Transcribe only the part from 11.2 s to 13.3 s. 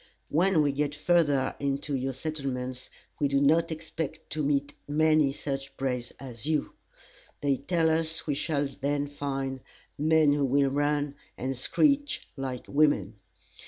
and screech like women.